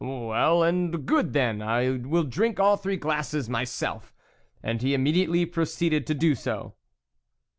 "Well 0.03 0.63
and 0.63 1.05
good 1.05 1.31
then! 1.31 1.61
I 1.61 1.91
will 1.91 2.23
drink 2.23 2.59
all 2.59 2.75
three 2.75 2.97
glasses 2.97 3.47
myself," 3.47 4.15
and 4.63 4.81
he 4.81 4.95
immediately 4.95 5.45
proceeded 5.45 6.07
to 6.07 6.15
do 6.15 6.33
so. 6.33 6.73